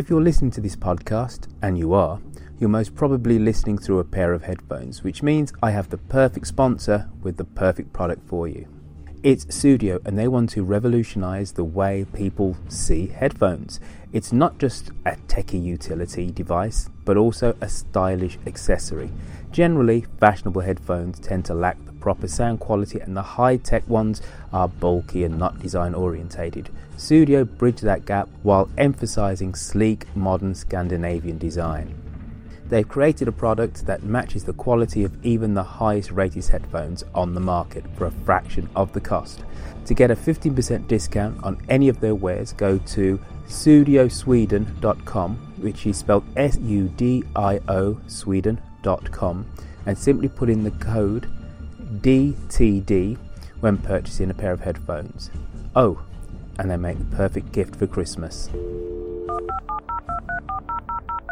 [0.00, 2.22] If you're listening to this podcast, and you are,
[2.58, 6.46] you're most probably listening through a pair of headphones, which means I have the perfect
[6.46, 8.66] sponsor with the perfect product for you.
[9.22, 13.78] It's Sudio, and they want to revolutionize the way people see headphones.
[14.10, 19.10] It's not just a techie utility device, but also a stylish accessory.
[19.50, 24.22] Generally, fashionable headphones tend to lack proper sound quality, and the high tech ones
[24.52, 26.70] are bulky and not design orientated.
[26.96, 31.94] Sudio bridge that gap while emphasizing sleek, modern Scandinavian design.
[32.70, 37.34] They've created a product that matches the quality of even the highest rated headphones on
[37.34, 39.42] the market for a fraction of the cost.
[39.86, 45.96] To get a 15% discount on any of their wares, go to sudiosweden.com, which is
[45.98, 49.46] spelled S U D I O Sweden.com,
[49.86, 51.28] and simply put in the code
[51.98, 53.18] DTD
[53.60, 55.30] when purchasing a pair of headphones.
[55.76, 56.02] Oh,
[56.58, 58.48] and they make the perfect gift for Christmas.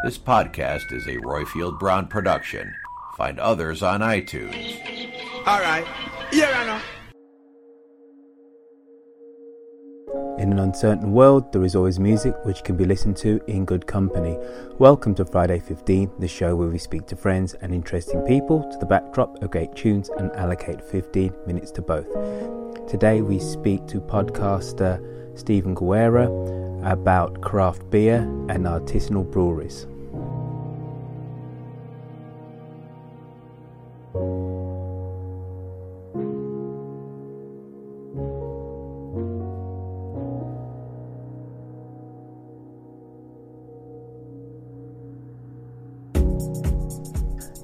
[0.03, 2.73] This podcast is a Roifield Brown production.
[3.17, 4.79] Find others on iTunes.
[5.45, 5.85] All right.
[6.31, 6.81] Yeah, I know.
[10.49, 13.85] In an uncertain world, there is always music which can be listened to in good
[13.85, 14.35] company.
[14.79, 18.77] Welcome to Friday 15, the show where we speak to friends and interesting people to
[18.79, 22.07] the backdrop of great tunes and allocate 15 minutes to both.
[22.89, 24.99] Today we speak to podcaster
[25.37, 26.25] Stephen Guerra
[26.81, 29.85] about craft beer and artisanal breweries.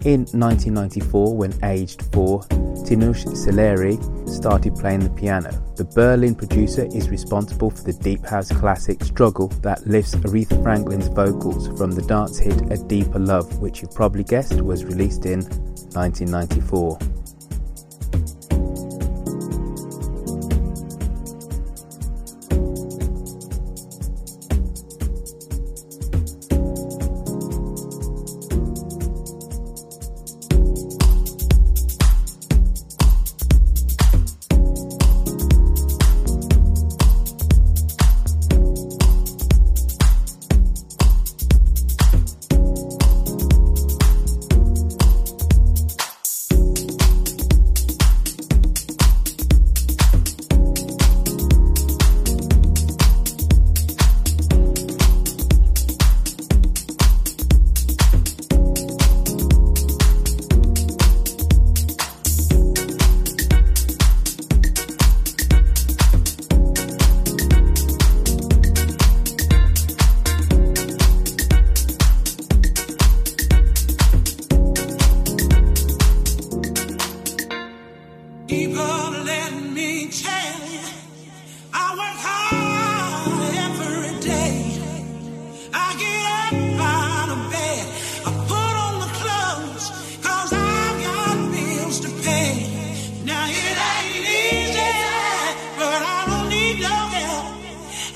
[0.06, 2.42] In 1994, when aged four,
[2.86, 3.98] Tinush Celeri
[4.30, 5.50] started playing the piano.
[5.78, 11.08] The Berlin producer is responsible for the deep house classic Struggle that lifts Aretha Franklin's
[11.08, 15.40] vocals from the dance hit A Deeper Love, which you probably guessed was released in
[15.42, 17.15] 1994.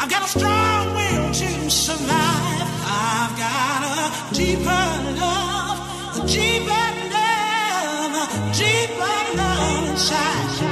[0.01, 2.69] I've got a strong will to survive.
[2.85, 4.85] I've got a deeper
[5.19, 10.68] love, a deeper love, a deeper love inside.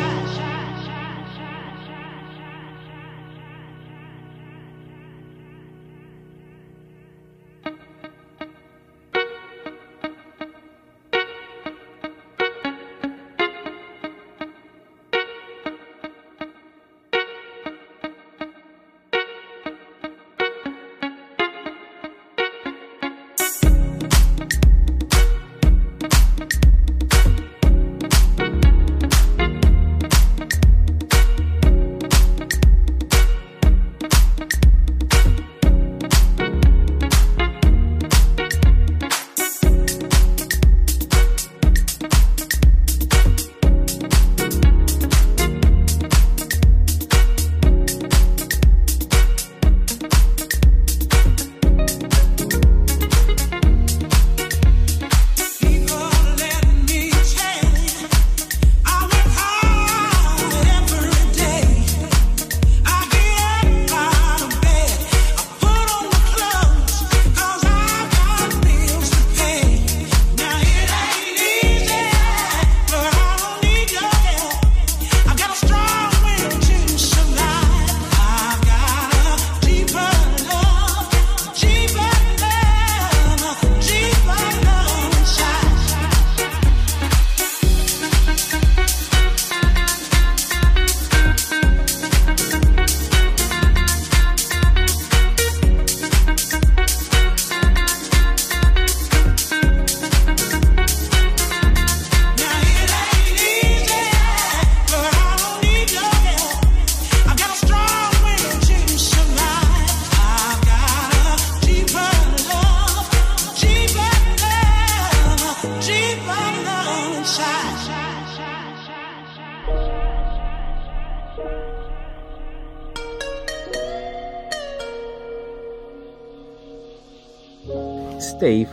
[128.38, 128.70] Steve,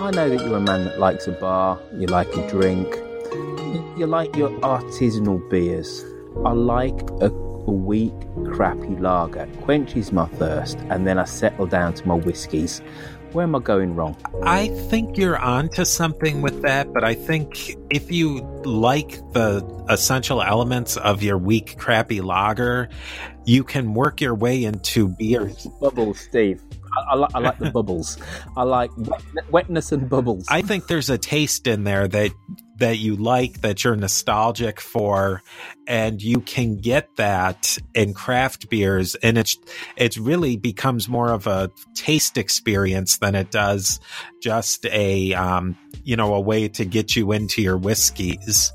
[0.00, 2.86] I know that you're a man that likes a bar, you like a drink,
[3.98, 6.02] you, like your artisanal beers.
[6.46, 8.14] I like a, a weak,
[8.46, 12.80] crappy lager, quenches my thirst, and then I settle down to my whiskies.
[13.32, 14.16] Where am I going wrong?
[14.42, 20.40] I think you're onto something with that, but I think if you like the essential
[20.40, 22.88] elements of your weak, crappy lager,
[23.44, 25.66] you can work your way into beers.
[25.82, 26.62] Bubbles, Steve.
[26.96, 28.18] I, I, like, I like the bubbles.
[28.56, 30.46] I like wet, wetness and bubbles.
[30.48, 32.32] I think there's a taste in there that
[32.78, 35.42] that you like, that you're nostalgic for,
[35.86, 39.56] and you can get that in craft beers, and it's
[39.96, 44.00] it really becomes more of a taste experience than it does
[44.42, 48.72] just a um, you know a way to get you into your whiskeys.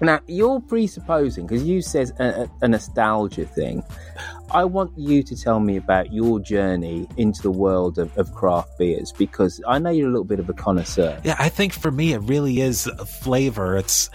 [0.00, 3.82] Now you're presupposing because you says a, a, nostalgia thing.
[4.50, 8.78] I want you to tell me about your journey into the world of, of, craft
[8.78, 11.18] beers because I know you're a little bit of a connoisseur.
[11.24, 12.88] Yeah, I think for me it really is
[13.22, 13.76] flavor.
[13.76, 14.10] It's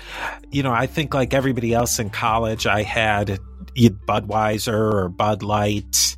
[0.52, 3.40] you know I think like everybody else in college, I had
[3.88, 6.18] Budweiser or Bud Light.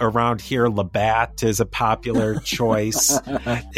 [0.00, 3.16] Around here, Labatt is a popular choice.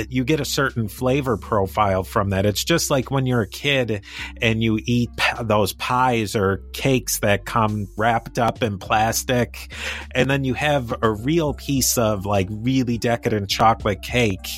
[0.09, 2.47] you get a certain flavor profile from that.
[2.47, 4.03] It's just like when you're a kid
[4.41, 5.11] and you eat
[5.43, 9.71] those pies or cakes that come wrapped up in plastic,
[10.15, 14.49] and then you have a real piece of like really decadent chocolate cake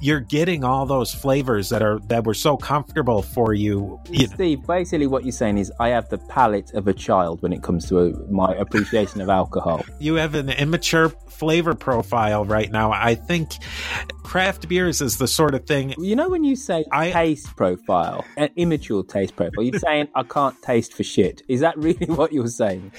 [0.00, 4.00] you're getting all those flavors that are that were so comfortable for you.
[4.08, 7.52] you Steve, basically what you're saying is I have the palate of a child when
[7.52, 9.84] it comes to a, my appreciation of alcohol.
[9.98, 12.92] You have an immature flavor profile right now.
[12.92, 13.52] I think
[14.22, 15.94] craft beers is the sort of thing.
[15.98, 20.22] You know when you say I, taste profile, an immature taste profile, you're saying I
[20.22, 21.42] can't taste for shit.
[21.48, 22.92] Is that really what you're saying?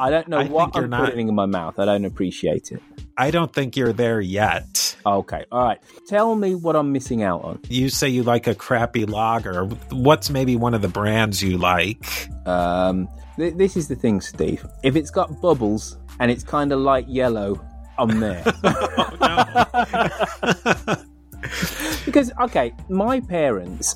[0.00, 1.78] I don't know I what I'm not, putting in my mouth.
[1.78, 2.82] I don't appreciate it.
[3.18, 4.96] I don't think you're there yet.
[5.04, 5.44] Okay.
[5.52, 5.78] All right.
[6.08, 7.60] Tell me what I'm missing out on.
[7.68, 9.66] You say you like a crappy lager.
[9.90, 12.28] What's maybe one of the brands you like?
[12.46, 14.66] Um, th- this is the thing, Steve.
[14.82, 17.60] If it's got bubbles and it's kind of light yellow,
[17.98, 18.42] I'm there.
[22.06, 23.94] because, okay, my parents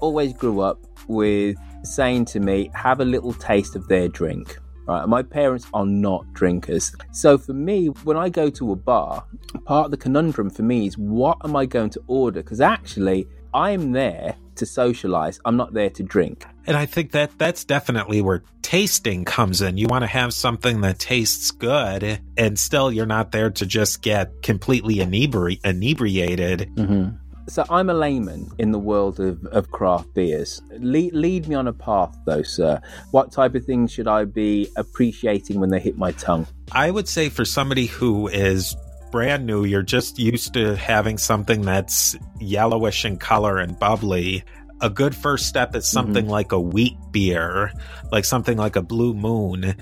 [0.00, 4.58] always grew up with saying to me, have a little taste of their drink.
[4.86, 6.94] Right, my parents are not drinkers.
[7.12, 9.24] So for me, when I go to a bar,
[9.64, 12.42] part of the conundrum for me is what am I going to order?
[12.42, 15.40] Because actually, I'm there to socialize.
[15.44, 16.46] I'm not there to drink.
[16.66, 19.76] And I think that that's definitely where tasting comes in.
[19.76, 24.02] You want to have something that tastes good, and still you're not there to just
[24.02, 26.70] get completely inebri- inebriated.
[26.74, 27.16] Mm-hmm.
[27.48, 30.60] So I'm a layman in the world of, of craft beers.
[30.78, 32.80] Lead, lead me on a path, though, sir.
[33.12, 36.46] What type of things should I be appreciating when they hit my tongue?
[36.72, 38.74] I would say for somebody who is
[39.12, 44.42] brand new, you're just used to having something that's yellowish in color and bubbly.
[44.80, 46.32] A good first step is something mm-hmm.
[46.32, 47.72] like a wheat beer,
[48.10, 49.76] like something like a Blue Moon.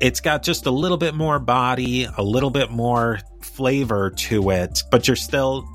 [0.00, 3.20] It's got just a little bit more body, a little bit more
[3.54, 5.68] flavor to it, but you're still,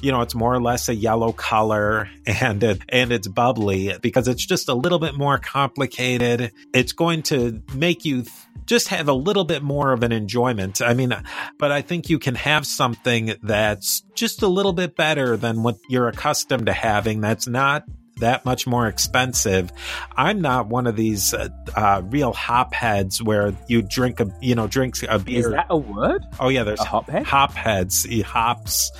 [0.00, 4.28] you know, it's more or less a yellow color and it, and it's bubbly because
[4.28, 6.52] it's just a little bit more complicated.
[6.72, 8.24] It's going to make you
[8.66, 10.80] just have a little bit more of an enjoyment.
[10.80, 11.14] I mean,
[11.58, 15.78] but I think you can have something that's just a little bit better than what
[15.88, 17.20] you're accustomed to having.
[17.20, 17.84] That's not
[18.20, 19.70] that much more expensive.
[20.16, 24.54] I'm not one of these uh, uh, real hop heads where you drink a you
[24.54, 25.40] know drink a beer.
[25.40, 26.24] Is that a word?
[26.38, 27.26] Oh yeah, there's a hop head.
[27.26, 28.92] Hop heads, hops.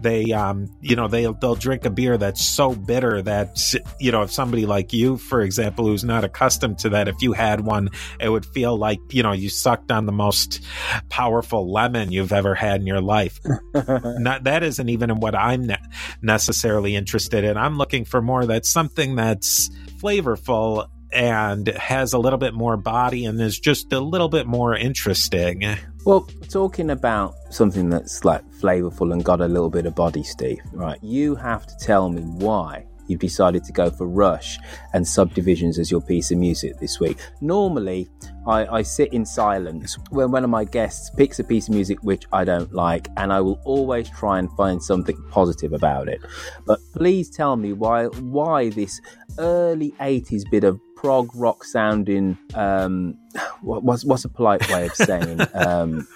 [0.00, 3.58] They um you know they they'll drink a beer that's so bitter that
[3.98, 7.32] you know if somebody like you, for example, who's not accustomed to that, if you
[7.32, 7.90] had one,
[8.20, 10.60] it would feel like you know you sucked on the most
[11.08, 13.38] powerful lemon you've ever had in your life.
[13.74, 15.76] not that isn't even what I'm ne-
[16.22, 17.56] necessarily interested in.
[17.56, 19.68] I'm looking for more that it's something that's
[20.02, 24.74] flavorful and has a little bit more body and is just a little bit more
[24.74, 25.62] interesting.
[26.06, 30.60] Well, talking about something that's like flavorful and got a little bit of body, Steve,
[30.72, 30.98] right?
[31.02, 34.58] You have to tell me why you've decided to go for Rush
[34.92, 37.18] and Subdivisions as your piece of music this week.
[37.40, 38.08] Normally,
[38.46, 41.98] I, I, sit in silence when one of my guests picks a piece of music
[42.02, 46.20] which I don't like, and I will always try and find something positive about it.
[46.66, 49.00] But please tell me why why this
[49.38, 53.18] early 80s bit of prog rock sounding um,
[53.62, 56.06] what, what's what's a polite way of saying um,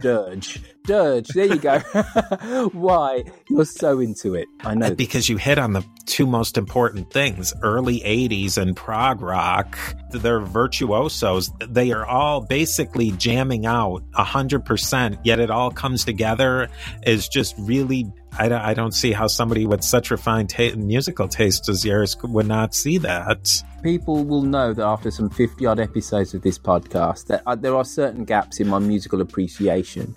[0.00, 1.78] dirge dirge there you go.
[2.72, 3.24] Why?
[3.48, 4.46] You're so into it.
[4.60, 4.94] I know.
[4.94, 9.78] Because you hit on the two most important things early 80s and prog rock
[10.10, 11.50] they're virtuosos.
[11.68, 16.68] They are all basically jamming out 100% yet it all comes together
[17.04, 21.28] is just really I don't, I don't see how somebody with such refined ta- musical
[21.28, 23.62] taste as yours would not see that.
[23.82, 27.76] People will know that after some 50 odd episodes of this podcast, that uh, there
[27.76, 30.16] are certain gaps in my musical appreciation.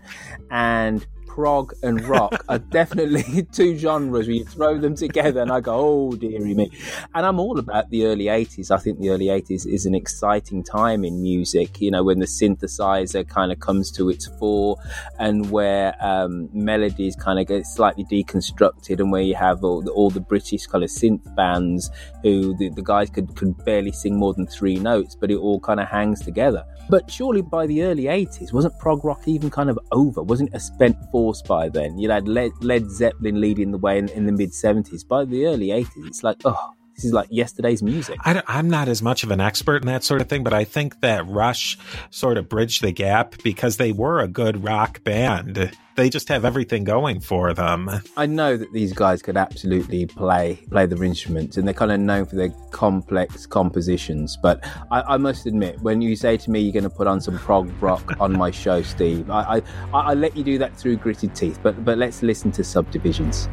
[0.57, 1.05] And
[1.37, 5.75] prog and rock are definitely two genres where you throw them together and I go,
[5.75, 6.71] oh dearie me.
[7.13, 8.71] And I'm all about the early 80s.
[8.71, 12.25] I think the early 80s is an exciting time in music, you know, when the
[12.25, 14.77] synthesizer kind of comes to its fore
[15.19, 19.91] and where um, melodies kind of get slightly deconstructed and where you have all the,
[19.91, 21.91] all the British kind of synth bands
[22.23, 25.59] who the, the guys could, could barely sing more than three notes, but it all
[25.59, 26.65] kind of hangs together.
[26.89, 30.23] But surely by the early 80s, wasn't prog rock even kind of over?
[30.23, 31.97] Wasn't a spent force by then?
[31.97, 35.05] You had Led, Led Zeppelin leading the way in, in the mid 70s.
[35.05, 38.17] By the early 80s, it's like, oh, this is like yesterday's music.
[38.25, 40.63] I am not as much of an expert in that sort of thing, but I
[40.63, 41.77] think that Rush
[42.09, 45.71] sort of bridged the gap because they were a good rock band.
[45.95, 47.91] They just have everything going for them.
[48.17, 51.99] I know that these guys could absolutely play play their instruments, and they're kind of
[51.99, 54.35] known for their complex compositions.
[54.35, 57.21] But I, I must admit, when you say to me you're going to put on
[57.21, 59.61] some prog rock on my show, Steve, I,
[59.93, 61.59] I I let you do that through gritted teeth.
[61.61, 63.47] But but let's listen to subdivisions.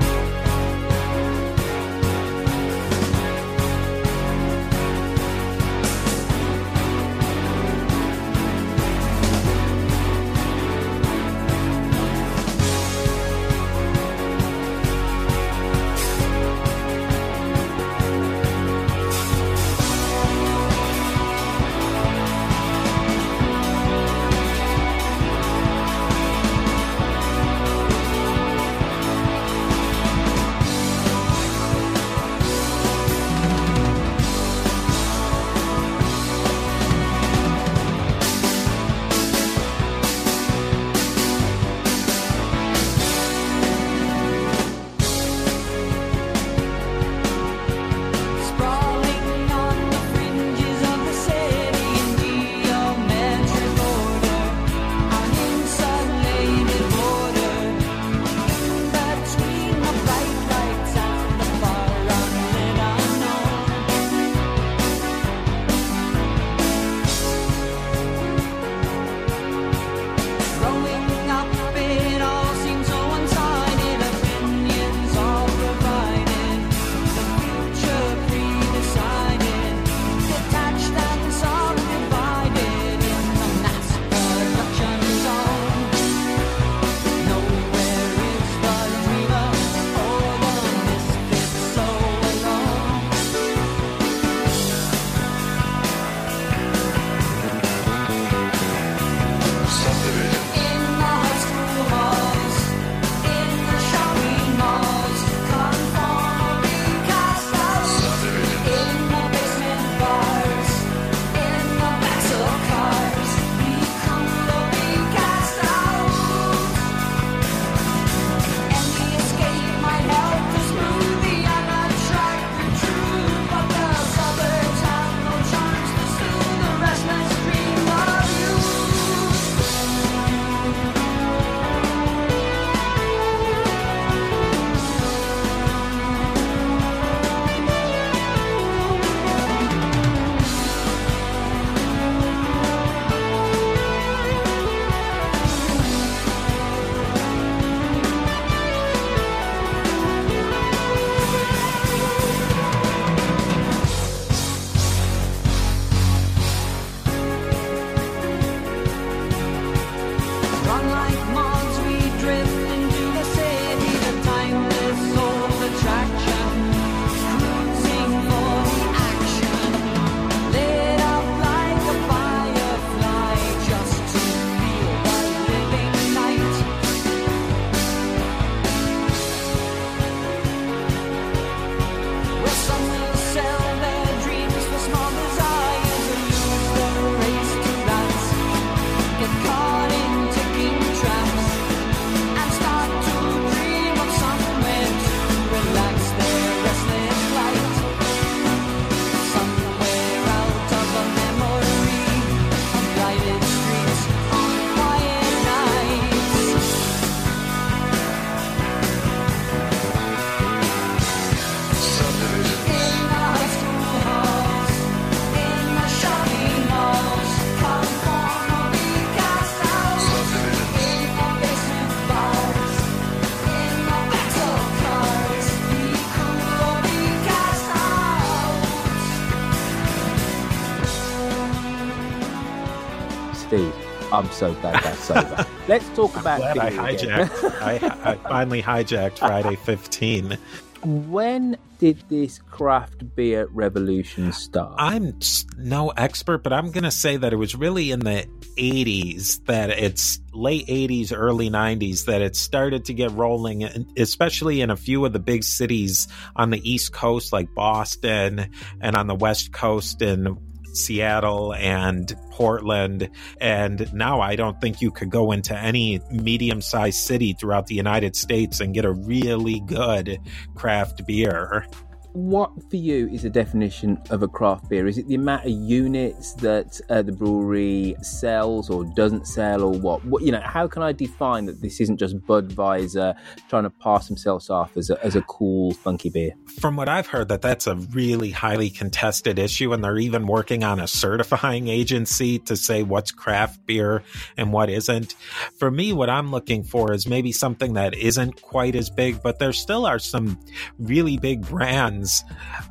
[234.14, 235.46] I'm so glad that's over.
[235.68, 236.38] Let's talk about.
[236.38, 237.60] Glad I hijacked.
[237.60, 240.38] I, I finally hijacked Friday 15.
[240.84, 244.74] When did this craft beer revolution start?
[244.78, 245.18] I'm
[245.56, 249.70] no expert, but I'm going to say that it was really in the 80s that
[249.70, 253.64] it's late 80s, early 90s that it started to get rolling,
[253.96, 256.06] especially in a few of the big cities
[256.36, 260.36] on the East Coast, like Boston, and on the West Coast in
[260.76, 263.10] Seattle and Portland.
[263.40, 267.74] And now I don't think you could go into any medium sized city throughout the
[267.74, 270.18] United States and get a really good
[270.54, 271.66] craft beer
[272.14, 274.86] what for you is the definition of a craft beer?
[274.86, 279.72] Is it the amount of units that uh, the brewery sells or doesn't sell, or
[279.72, 280.04] what?
[280.04, 280.40] What you know?
[280.40, 283.16] How can I define that this isn't just Budweiser
[283.48, 286.32] trying to pass themselves off as a, as a cool, funky beer?
[286.60, 290.62] From what I've heard, that that's a really highly contested issue, and they're even working
[290.62, 294.04] on a certifying agency to say what's craft beer
[294.36, 295.16] and what isn't.
[295.58, 299.40] For me, what I'm looking for is maybe something that isn't quite as big, but
[299.40, 300.38] there still are some
[300.78, 302.03] really big brands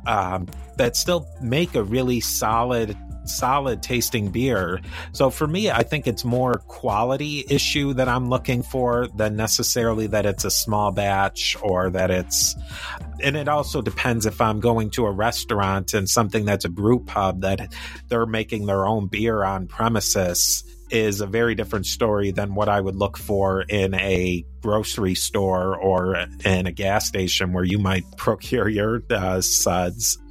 [0.06, 4.80] um, that still make a really solid solid tasting beer.
[5.12, 10.06] So for me, I think it's more quality issue that I'm looking for than necessarily
[10.08, 12.54] that it's a small batch or that it's
[13.22, 17.00] and it also depends if I'm going to a restaurant and something that's a brew
[17.00, 17.72] pub that
[18.08, 22.80] they're making their own beer on premises is a very different story than what I
[22.80, 28.02] would look for in a grocery store or in a gas station where you might
[28.16, 30.16] procure your uh, suds.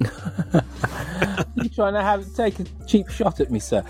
[1.54, 3.84] you trying to have take a cheap shot at me, sir?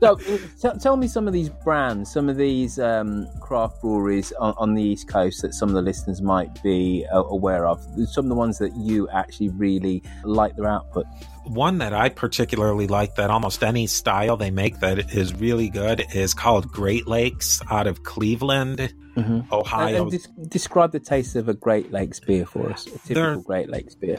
[0.00, 4.52] so, t- tell me some of these brands, some of these um, craft breweries on,
[4.58, 7.80] on, the East Coast that some of the listeners might be uh, aware of.
[8.08, 11.06] Some of the ones that you actually really like their output
[11.44, 16.02] one that I particularly like that almost any style they make that is really good
[16.14, 19.52] is called Great Lakes out of Cleveland, mm-hmm.
[19.52, 20.08] Ohio.
[20.08, 22.86] And, and describe the taste of a Great Lakes beer for us.
[22.86, 24.18] A typical They're, Great Lakes beer.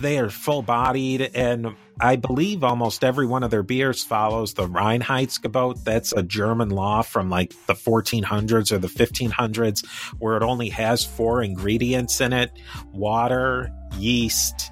[0.00, 4.66] They are full bodied, and I believe almost every one of their beers follows the
[4.66, 5.84] Reinheitsgebot.
[5.84, 9.86] That's a German law from like the 1400s or the 1500s,
[10.18, 12.50] where it only has four ingredients in it
[12.92, 14.70] water, yeast,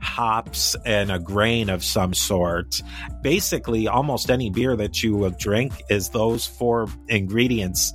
[0.00, 2.80] hops and a grain of some sort.
[3.22, 7.92] Basically, almost any beer that you will drink is those four ingredients.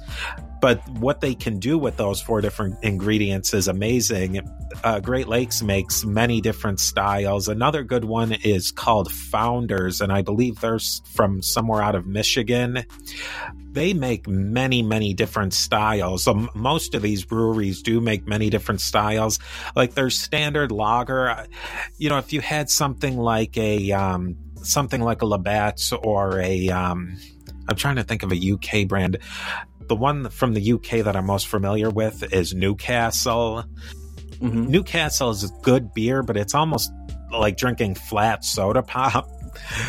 [0.61, 4.41] But what they can do with those four different ingredients is amazing.
[4.83, 7.47] Uh, Great Lakes makes many different styles.
[7.47, 10.79] Another good one is called Founders, and I believe they're
[11.13, 12.85] from somewhere out of Michigan.
[13.71, 16.23] They make many, many different styles.
[16.23, 19.39] So most of these breweries do make many different styles.
[19.75, 21.45] Like their standard lager, uh,
[21.97, 26.69] you know, if you had something like a um, something like a Labatt's or a
[26.69, 27.17] um,
[27.67, 29.17] I'm trying to think of a UK brand
[29.91, 33.65] the one from the UK that I'm most familiar with is Newcastle.
[34.39, 34.67] Mm-hmm.
[34.67, 36.89] Newcastle is a good beer, but it's almost
[37.29, 39.27] like drinking flat soda pop.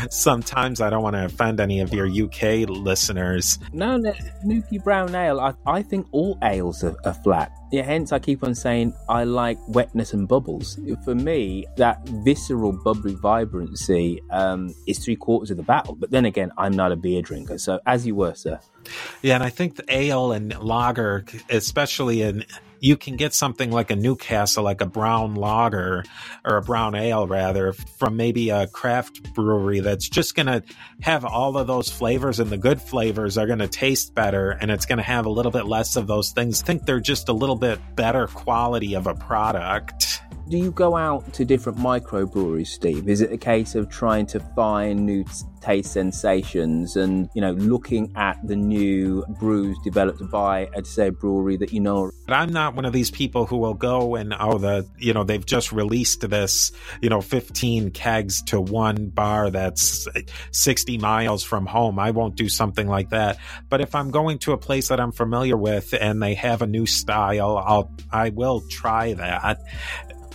[0.09, 3.59] Sometimes I don't want to offend any of your UK listeners.
[3.71, 4.13] No, no
[4.45, 5.39] Nuki Brown Ale.
[5.39, 7.51] I, I think all ales are, are flat.
[7.71, 10.79] Yeah, hence I keep on saying I like wetness and bubbles.
[11.03, 15.95] For me, that visceral, bubbly vibrancy um, is three quarters of the battle.
[15.95, 18.59] But then again, I'm not a beer drinker, so as you were, sir.
[19.23, 22.45] Yeah, and I think the ale and lager, especially in
[22.83, 26.03] you can get something like a Newcastle, like a brown lager
[26.43, 30.61] or a brown ale, rather, from maybe a craft brewery that's just going to
[31.01, 34.69] have all of those flavors, and the good flavors are going to taste better, and
[34.69, 36.61] it's going to have a little bit less of those things.
[36.61, 40.19] I think they're just a little bit better quality of a product
[40.49, 43.07] do you go out to different microbreweries, Steve?
[43.07, 45.23] Is it a case of trying to find new
[45.63, 51.57] taste sensations and you know looking at the new brews developed by a say brewery
[51.57, 52.11] that you know?
[52.27, 55.23] But I'm not one of these people who will go and oh the you know
[55.23, 56.71] they've just released this
[57.01, 60.07] you know 15 kegs to one bar that's
[60.51, 61.99] 60 miles from home.
[61.99, 63.37] I won't do something like that.
[63.69, 66.67] But if I'm going to a place that I'm familiar with and they have a
[66.67, 69.61] new style, I'll I will try that.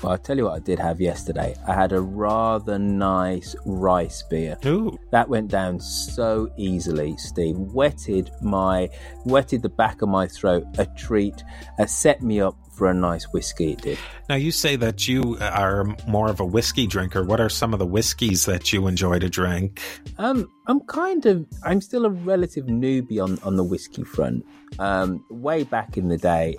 [0.02, 1.56] Well, I'll tell you what I did have yesterday.
[1.66, 4.56] I had a rather nice rice beer.
[4.64, 4.98] Ooh.
[5.10, 7.56] That went down so easily, Steve.
[7.56, 8.88] Wetted my
[9.24, 10.64] wetted the back of my throat.
[10.78, 11.42] A treat.
[11.78, 13.98] Uh, set me up for a nice whiskey it did.
[14.28, 17.24] Now you say that you are more of a whiskey drinker.
[17.24, 19.80] What are some of the whiskeys that you enjoy to drink?
[20.16, 24.46] Um, I'm kind of I'm still a relative newbie on on the whiskey front.
[24.78, 26.56] Um, way back in the day,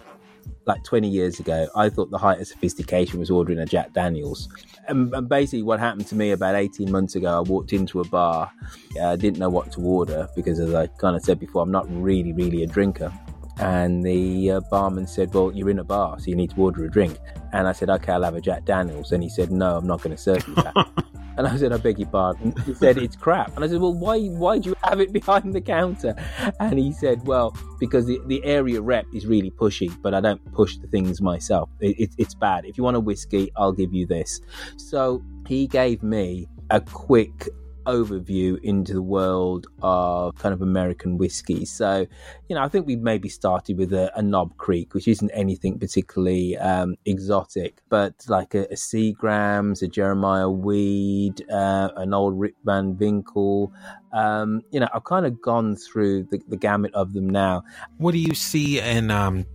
[0.66, 4.50] like 20 years ago, I thought the height of sophistication was ordering a Jack Daniels.
[4.88, 8.08] And, and basically, what happened to me about 18 months ago, I walked into a
[8.08, 8.52] bar.
[8.96, 11.72] I uh, didn't know what to order because, as I kind of said before, I'm
[11.72, 13.14] not really, really a drinker.
[13.60, 16.86] And the uh, barman said, Well, you're in a bar, so you need to order
[16.86, 17.18] a drink.
[17.52, 19.12] And I said, Okay, I'll have a Jack Daniels.
[19.12, 20.74] And he said, No, I'm not going to serve you that.
[21.40, 22.54] And I said, I beg your pardon.
[22.66, 23.56] He said, it's crap.
[23.56, 26.14] And I said, well, why, why do you have it behind the counter?
[26.60, 30.44] And he said, well, because the, the area rep is really pushy, but I don't
[30.52, 31.70] push the things myself.
[31.80, 32.66] It, it, it's bad.
[32.66, 34.42] If you want a whiskey, I'll give you this.
[34.76, 37.48] So he gave me a quick
[37.94, 41.66] overview into the world of kind of American whiskey.
[41.66, 42.06] So,
[42.48, 45.80] you know, I think we maybe started with a, a Knob Creek, which isn't anything
[45.80, 52.56] particularly um, exotic, but like a, a Seagram's, a Jeremiah Weed, uh, an old Rip
[52.64, 53.74] Van Winkle.
[54.14, 57.64] Um, you know, I've kind of gone through the, the gamut of them now.
[57.98, 59.46] What do you see in um,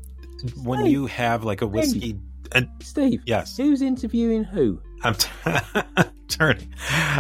[0.63, 2.19] when you have like a whiskey?
[2.51, 3.57] Steve, Steve yes.
[3.57, 4.81] Who's interviewing who?
[5.05, 5.29] I'm t-
[6.29, 6.75] turning.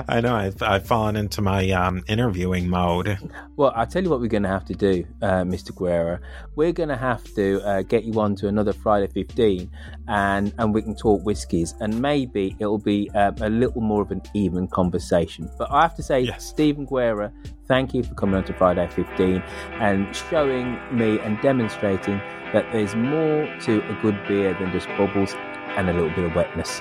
[0.08, 3.18] I know I've, I've fallen into my um, interviewing mode.
[3.56, 5.74] Well, I'll tell you what we're going to have to do, uh, Mr.
[5.74, 6.20] Guerra.
[6.56, 9.70] We're going to have to uh, get you on to another Friday 15
[10.08, 14.10] and, and we can talk whiskies and maybe it'll be uh, a little more of
[14.10, 15.50] an even conversation.
[15.58, 16.44] But I have to say, yes.
[16.44, 17.32] Stephen Guerra,
[17.66, 19.42] thank you for coming on to Friday 15
[19.80, 22.18] and showing me and demonstrating
[22.52, 25.34] that there's more to a good beer than just bubbles
[25.76, 26.80] and a little bit of wetness.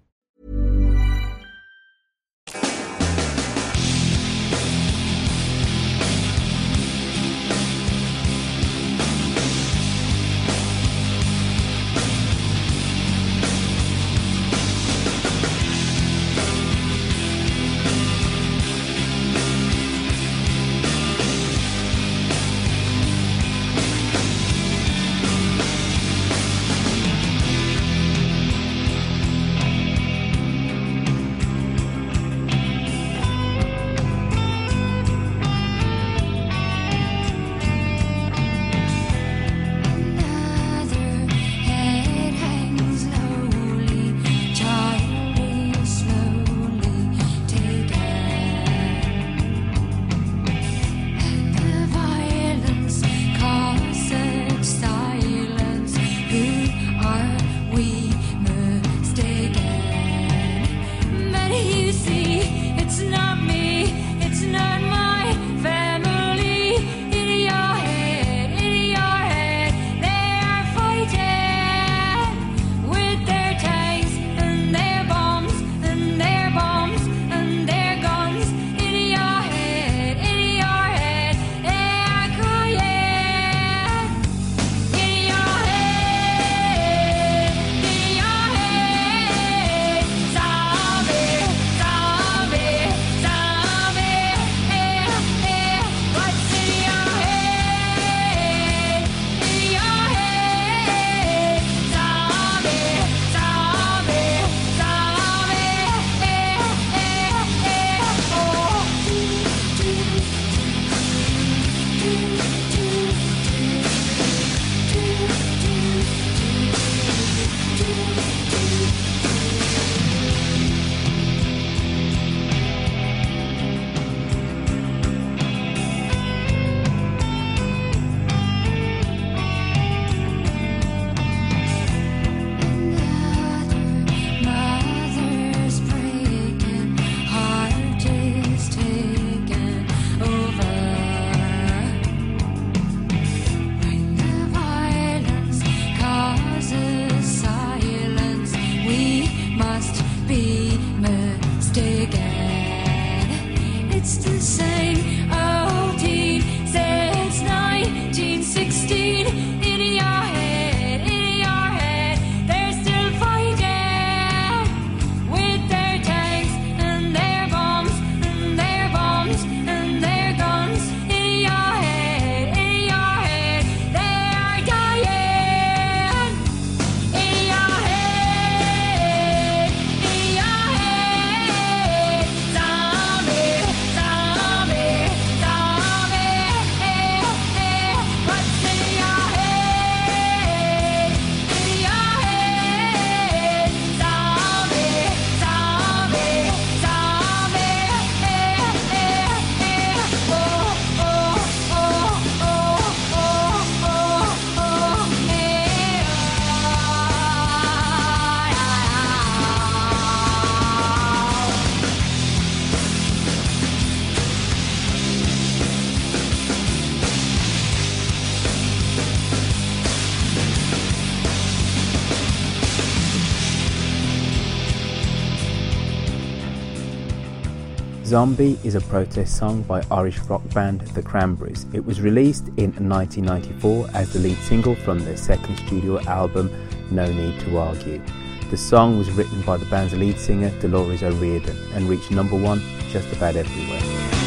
[228.11, 231.65] Zombie is a protest song by Irish rock band The Cranberries.
[231.71, 236.51] It was released in 1994 as the lead single from their second studio album,
[236.91, 238.01] No Need to Argue.
[238.49, 242.61] The song was written by the band's lead singer, Dolores O'Riordan, and reached number one
[242.89, 244.20] just about everywhere.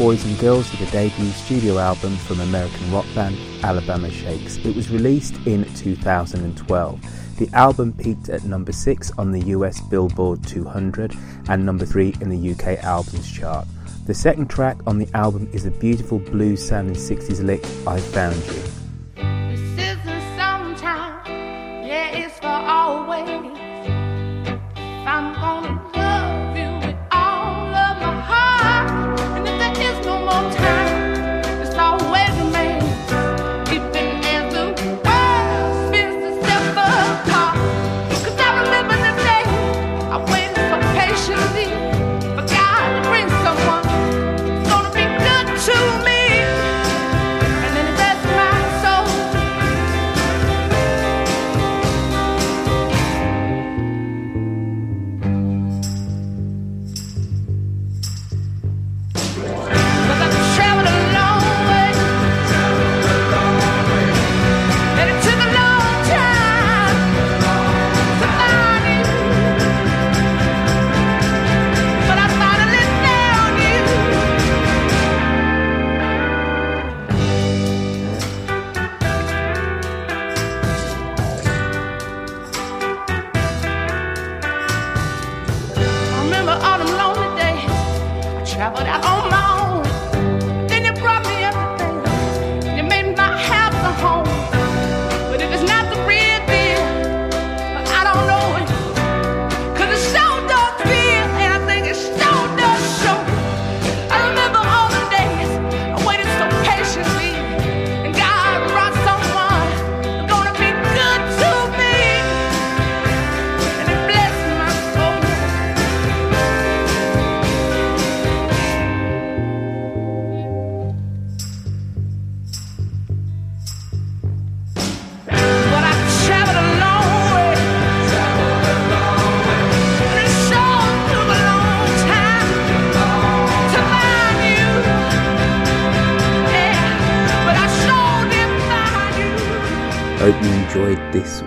[0.00, 4.56] Boys and Girls is the debut studio album from American rock band Alabama Shakes.
[4.64, 7.36] It was released in 2012.
[7.36, 11.14] The album peaked at number 6 on the US Billboard 200
[11.50, 13.68] and number 3 in the UK Albums Chart.
[14.06, 18.36] The second track on the album is a beautiful blues sounding 60s lick, I Found
[18.36, 18.79] You.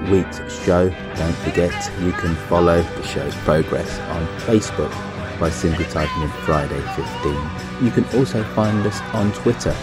[0.10, 0.90] Week's show.
[1.16, 4.92] Don't forget you can follow the show's progress on Facebook
[5.40, 7.86] by simply typing in Friday 15.
[7.86, 9.74] You can also find us on Twitter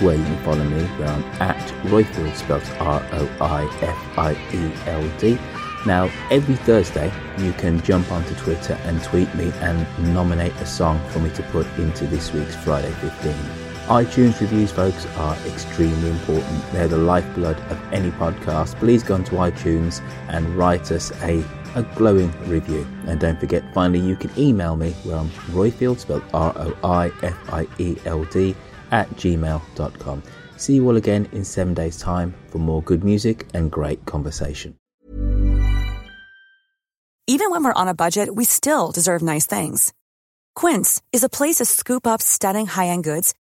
[0.00, 3.68] where you can follow me where I'm at Roifield spelled R-O-I-F-I-E-L-D.
[5.86, 11.00] Now every Thursday you can jump onto Twitter and tweet me and nominate a song
[11.10, 16.72] for me to put into this week's Friday 15 iTunes reviews, folks, are extremely important.
[16.72, 18.76] They're the lifeblood of any podcast.
[18.76, 21.44] Please go onto iTunes and write us a,
[21.74, 22.86] a glowing review.
[23.06, 27.12] And don't forget, finally, you can email me where I'm Roifield, spelled R O I
[27.22, 28.56] F I E L D,
[28.90, 30.22] at gmail.com.
[30.56, 34.76] See you all again in seven days' time for more good music and great conversation.
[37.26, 39.92] Even when we're on a budget, we still deserve nice things.
[40.54, 43.34] Quince is a place to scoop up stunning high-end goods